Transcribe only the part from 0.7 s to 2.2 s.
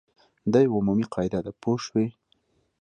عمومي قاعده ده پوه شوې!.